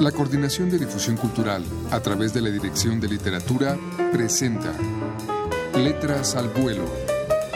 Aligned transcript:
La 0.00 0.12
Coordinación 0.12 0.68
de 0.68 0.78
Difusión 0.78 1.16
Cultural, 1.16 1.64
a 1.90 2.00
través 2.00 2.34
de 2.34 2.42
la 2.42 2.50
Dirección 2.50 3.00
de 3.00 3.08
Literatura, 3.08 3.78
presenta 4.12 4.74
Letras 5.74 6.36
al 6.36 6.50
Vuelo, 6.50 6.84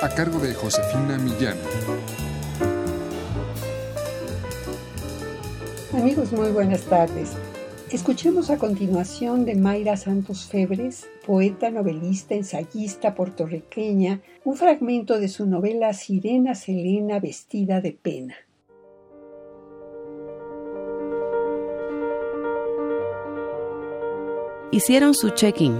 a 0.00 0.08
cargo 0.08 0.38
de 0.38 0.54
Josefina 0.54 1.18
Millán. 1.18 1.58
Amigos, 5.92 6.32
muy 6.32 6.50
buenas 6.52 6.80
tardes. 6.84 7.32
Escuchemos 7.90 8.48
a 8.48 8.56
continuación 8.56 9.44
de 9.44 9.54
Mayra 9.54 9.98
Santos 9.98 10.46
Febres, 10.46 11.10
poeta, 11.26 11.70
novelista, 11.70 12.34
ensayista 12.34 13.14
puertorriqueña, 13.14 14.22
un 14.44 14.56
fragmento 14.56 15.18
de 15.18 15.28
su 15.28 15.44
novela 15.44 15.92
Sirena 15.92 16.54
Selena 16.54 17.20
vestida 17.20 17.82
de 17.82 17.92
pena. 17.92 18.36
Hicieron 24.74 25.12
su 25.12 25.28
check-in. 25.28 25.76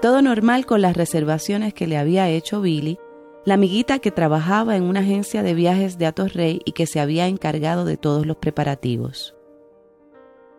Todo 0.00 0.22
normal 0.22 0.64
con 0.64 0.80
las 0.80 0.96
reservaciones 0.96 1.74
que 1.74 1.88
le 1.88 1.96
había 1.96 2.28
hecho 2.28 2.60
Billy, 2.60 3.00
la 3.44 3.54
amiguita 3.54 3.98
que 3.98 4.12
trabajaba 4.12 4.76
en 4.76 4.84
una 4.84 5.00
agencia 5.00 5.42
de 5.42 5.54
viajes 5.54 5.98
de 5.98 6.08
Rey 6.12 6.60
y 6.64 6.70
que 6.70 6.86
se 6.86 7.00
había 7.00 7.26
encargado 7.26 7.84
de 7.84 7.96
todos 7.96 8.26
los 8.26 8.36
preparativos. 8.36 9.34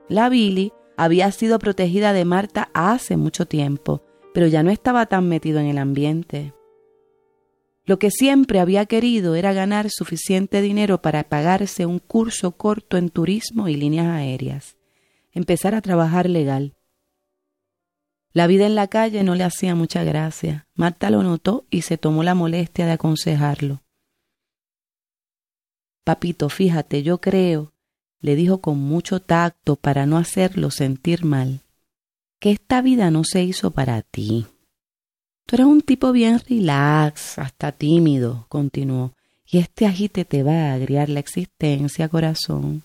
La 0.10 0.28
Billy 0.28 0.74
había 0.98 1.32
sido 1.32 1.58
protegida 1.58 2.12
de 2.12 2.26
Marta 2.26 2.70
hace 2.74 3.16
mucho 3.16 3.46
tiempo, 3.46 4.04
pero 4.34 4.48
ya 4.48 4.62
no 4.62 4.70
estaba 4.70 5.06
tan 5.06 5.30
metido 5.30 5.62
en 5.62 5.68
el 5.68 5.78
ambiente. 5.78 6.54
Lo 7.86 7.98
que 7.98 8.12
siempre 8.12 8.60
había 8.60 8.86
querido 8.88 9.36
era 9.36 9.54
ganar 9.54 9.90
suficiente 9.90 10.62
dinero 10.62 11.02
para 11.02 11.24
pagarse 11.24 11.86
un 11.86 12.00
curso 12.00 12.52
corto 12.58 12.98
en 12.98 13.08
turismo 13.08 13.70
y 13.70 13.78
líneas 13.78 14.08
aéreas, 14.08 14.76
empezar 15.32 15.76
a 15.76 15.82
trabajar 15.82 16.30
legal. 16.30 16.76
La 18.34 18.48
vida 18.48 18.66
en 18.66 18.76
la 18.76 18.88
calle 18.88 19.24
no 19.24 19.36
le 19.36 19.44
hacía 19.44 19.76
mucha 19.76 20.04
gracia. 20.04 20.68
Marta 20.74 21.10
lo 21.10 21.22
notó 21.22 21.66
y 21.70 21.82
se 21.82 21.98
tomó 21.98 22.24
la 22.24 22.34
molestia 22.34 22.86
de 22.86 22.94
aconsejarlo. 22.94 23.82
Papito, 26.06 26.50
fíjate, 26.50 27.04
yo 27.04 27.20
creo, 27.20 27.74
le 28.22 28.36
dijo 28.36 28.62
con 28.62 28.80
mucho 28.80 29.22
tacto 29.22 29.76
para 29.76 30.06
no 30.06 30.18
hacerlo 30.18 30.72
sentir 30.72 31.26
mal, 31.26 31.62
que 32.40 32.52
esta 32.52 32.82
vida 32.82 33.12
no 33.12 33.24
se 33.24 33.44
hizo 33.44 33.72
para 33.72 34.02
ti. 34.02 34.48
Tú 35.46 35.58
eres 35.58 35.68
un 35.68 35.82
tipo 35.82 36.12
bien 36.12 36.40
relax, 36.40 37.38
hasta 37.38 37.72
tímido, 37.72 38.46
continuó, 38.48 39.14
y 39.46 39.58
este 39.58 39.86
agite 39.86 40.24
te 40.24 40.42
va 40.42 40.70
a 40.70 40.74
agriar 40.74 41.10
la 41.10 41.20
existencia, 41.20 42.08
corazón. 42.08 42.84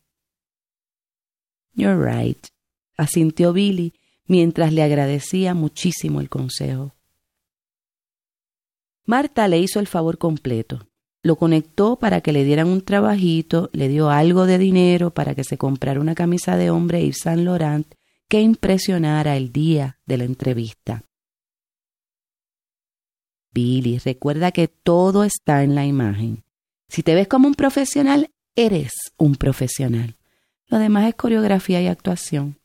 You're 1.73 1.97
right, 1.97 2.45
asintió 2.97 3.53
Billy 3.53 3.95
mientras 4.27 4.73
le 4.73 4.83
agradecía 4.83 5.55
muchísimo 5.55 6.21
el 6.21 6.29
consejo. 6.29 6.95
Marta 9.05 9.47
le 9.49 9.59
hizo 9.59 9.79
el 9.79 9.87
favor 9.87 10.19
completo. 10.19 10.89
Lo 11.23 11.37
conectó 11.37 11.99
para 11.99 12.21
que 12.21 12.33
le 12.33 12.45
dieran 12.45 12.69
un 12.69 12.83
trabajito, 12.83 13.71
le 13.73 13.89
dio 13.89 14.11
algo 14.11 14.47
de 14.47 14.59
dinero 14.59 15.11
para 15.11 15.35
que 15.35 15.45
se 15.45 15.59
comprara 15.59 16.01
una 16.01 16.15
camisa 16.15 16.57
de 16.57 16.71
hombre 16.71 17.03
Yves 17.03 17.19
Saint 17.23 17.43
Laurent 17.43 17.87
que 18.29 18.41
impresionara 18.41 19.37
el 19.37 19.53
día 19.53 19.99
de 20.07 20.19
la 20.19 20.25
entrevista. 20.25 21.05
Billy, 23.53 23.99
recuerda 23.99 24.53
que 24.53 24.69
todo 24.69 25.25
está 25.25 25.63
en 25.63 25.75
la 25.75 25.87
imagen. 25.87 26.45
Si 26.89 27.03
te 27.03 27.15
ves 27.15 27.29
como 27.29 27.49
un 27.49 27.55
profesional, 27.55 28.31
eres 28.55 28.93
un 29.17 29.37
profesional. 29.37 30.17
Lo 30.67 30.79
demás 30.79 31.09
es 31.09 31.15
coreografía 31.15 31.81
y 31.81 31.87
actuación. 31.87 32.59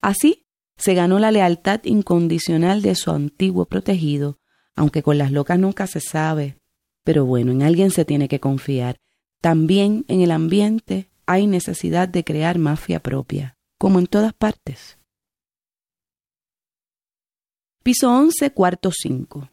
Así 0.00 0.46
se 0.76 0.94
ganó 0.94 1.18
la 1.18 1.30
lealtad 1.30 1.80
incondicional 1.84 2.82
de 2.82 2.94
su 2.94 3.10
antiguo 3.10 3.66
protegido, 3.66 4.38
aunque 4.74 5.02
con 5.02 5.18
las 5.18 5.32
locas 5.32 5.58
nunca 5.58 5.86
se 5.86 6.00
sabe. 6.00 6.58
Pero 7.04 7.24
bueno, 7.24 7.52
en 7.52 7.62
alguien 7.62 7.90
se 7.90 8.04
tiene 8.04 8.28
que 8.28 8.40
confiar. 8.40 9.00
También 9.40 10.04
en 10.08 10.20
el 10.20 10.30
ambiente 10.30 11.10
hay 11.26 11.46
necesidad 11.46 12.08
de 12.08 12.24
crear 12.24 12.58
mafia 12.58 13.00
propia, 13.00 13.56
como 13.76 13.98
en 13.98 14.06
todas 14.06 14.32
partes. 14.32 14.98
Piso 17.82 18.12
11, 18.12 18.52
cuarto 18.52 18.90
5. 18.92 19.50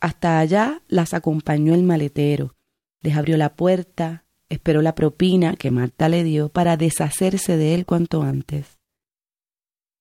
Hasta 0.00 0.38
allá 0.38 0.82
las 0.88 1.14
acompañó 1.14 1.74
el 1.74 1.82
maletero, 1.82 2.54
les 3.00 3.16
abrió 3.16 3.36
la 3.36 3.56
puerta, 3.56 4.26
esperó 4.48 4.82
la 4.82 4.94
propina 4.94 5.56
que 5.56 5.70
Marta 5.70 6.08
le 6.08 6.22
dio 6.22 6.50
para 6.50 6.76
deshacerse 6.76 7.56
de 7.56 7.74
él 7.74 7.86
cuanto 7.86 8.22
antes. 8.22 8.75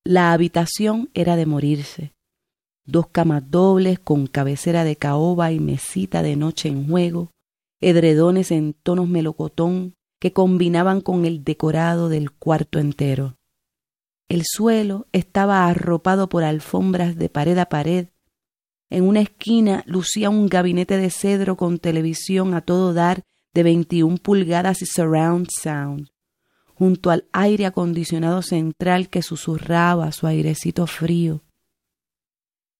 La 0.08 0.34
habitación 0.34 1.10
era 1.16 1.36
de 1.36 1.48
morirse. 1.48 2.14
Dos 2.86 3.08
camas 3.08 3.50
dobles 3.50 3.98
con 3.98 4.28
cabecera 4.28 4.84
de 4.84 4.98
caoba 4.98 5.52
y 5.52 5.60
mesita 5.60 6.22
de 6.22 6.36
noche 6.36 6.70
en 6.70 6.88
juego, 6.88 7.32
edredones 7.82 8.52
en 8.52 8.74
tonos 8.74 9.08
melocotón 9.08 9.96
que 10.20 10.32
combinaban 10.32 11.02
con 11.02 11.26
el 11.26 11.44
decorado 11.44 12.08
del 12.08 12.30
cuarto 12.30 12.78
entero. 12.78 13.38
El 14.30 14.44
suelo 14.46 15.08
estaba 15.12 15.66
arropado 15.66 16.30
por 16.30 16.44
alfombras 16.44 17.16
de 17.16 17.30
pared 17.30 17.58
a 17.58 17.66
pared. 17.66 18.10
En 18.92 19.06
una 19.06 19.22
esquina 19.22 19.84
lucía 19.88 20.30
un 20.30 20.46
gabinete 20.46 20.98
de 20.98 21.10
cedro 21.10 21.58
con 21.58 21.80
televisión 21.80 22.54
a 22.54 22.62
todo 22.62 22.94
dar 22.94 23.24
de 23.56 23.64
21 23.64 24.18
pulgadas 24.18 24.84
y 24.84 24.86
surround 24.86 25.48
sound 25.50 26.10
junto 26.76 27.10
al 27.10 27.26
aire 27.32 27.66
acondicionado 27.66 28.42
central 28.42 29.10
que 29.10 29.22
susurraba 29.22 30.12
su 30.12 30.28
airecito 30.28 30.86
frío. 30.88 31.42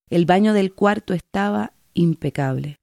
El 0.10 0.26
baño 0.26 0.54
del 0.54 0.74
cuarto 0.74 1.14
estaba 1.14 1.74
impecable. 1.94 2.80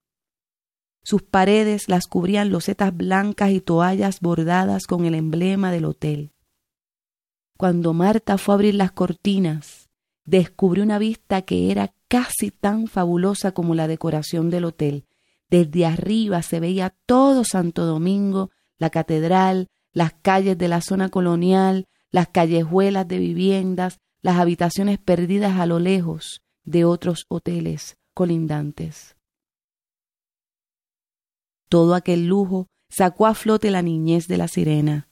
Sus 1.05 1.23
paredes 1.23 1.89
las 1.89 2.06
cubrían 2.06 2.50
losetas 2.50 2.97
blancas 2.97 3.50
y 3.50 3.61
toallas 3.61 4.21
bordadas 4.21 4.87
con 4.87 5.05
el 5.05 5.15
emblema 5.15 5.71
del 5.71 5.84
hotel. 5.84 6.33
Cuando 7.59 7.93
Marta 7.93 8.39
fue 8.39 8.55
a 8.55 8.56
abrir 8.56 8.75
las 8.75 8.93
cortinas, 8.93 9.91
descubrió 10.25 10.83
una 10.83 10.99
vista 10.99 11.43
que 11.43 11.71
era 11.71 11.93
casi 12.09 12.50
tan 12.50 12.87
fabulosa 12.87 13.53
como 13.53 13.75
la 13.75 13.87
decoración 13.87 14.49
del 14.49 14.65
hotel. 14.65 15.06
Desde 15.50 15.84
arriba 15.84 16.43
se 16.43 16.61
veía 16.61 16.94
todo 17.06 17.44
Santo 17.44 17.84
Domingo, 17.84 18.50
la 18.79 18.91
catedral, 18.91 19.69
las 19.93 20.15
calles 20.15 20.59
de 20.59 20.69
la 20.69 20.81
zona 20.81 21.09
colonial, 21.09 21.87
las 22.11 22.29
callejuelas 22.29 23.07
de 23.09 23.19
viviendas, 23.19 23.99
las 24.21 24.37
habitaciones 24.37 24.99
perdidas 24.99 25.59
a 25.59 25.67
lo 25.67 25.79
lejos 25.79 26.43
de 26.65 26.85
otros 26.85 27.27
hoteles 27.29 27.99
colindantes. 28.15 29.17
Todo 31.69 31.95
aquel 31.95 32.27
lujo 32.27 32.69
sacó 32.89 33.27
a 33.27 33.35
flote 33.35 33.71
la 33.71 33.83
niñez 33.83 34.27
de 34.29 34.37
la 34.37 34.49
sirena. 34.49 35.09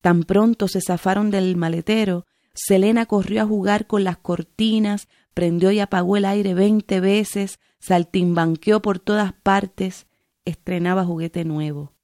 Tan 0.00 0.22
pronto 0.22 0.68
se 0.68 0.80
zafaron 0.80 1.30
del 1.30 1.56
maletero, 1.56 2.26
Selena 2.54 3.06
corrió 3.06 3.42
a 3.42 3.46
jugar 3.46 3.86
con 3.86 4.04
las 4.04 4.18
cortinas, 4.18 5.08
prendió 5.34 5.70
y 5.70 5.80
apagó 5.80 6.16
el 6.16 6.24
aire 6.24 6.54
veinte 6.54 7.00
veces, 7.00 7.58
saltimbanqueó 7.78 8.82
por 8.82 8.98
todas 8.98 9.32
partes, 9.32 10.06
estrenaba 10.44 11.04
juguete 11.04 11.44
nuevo. 11.44 11.97